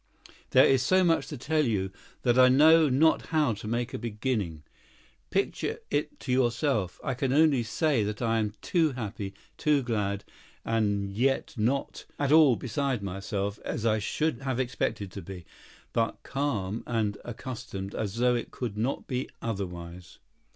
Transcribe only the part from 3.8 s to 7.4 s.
a beginning. Picture it to yourself. I can